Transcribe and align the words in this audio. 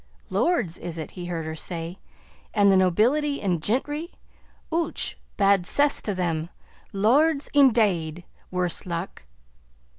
"Lords, 0.31 0.79
is 0.79 0.97
it?" 0.97 1.11
he 1.11 1.27
heard 1.27 1.45
her 1.45 1.53
say. 1.55 1.99
"An' 2.55 2.69
the 2.69 2.75
nobility 2.75 3.39
an' 3.39 3.59
gintry. 3.59 4.13
Och! 4.71 4.97
bad 5.37 5.67
cess 5.67 6.01
to 6.01 6.15
them! 6.15 6.49
Lords, 6.91 7.51
indade 7.53 8.23
worse 8.49 8.87
luck." 8.87 9.25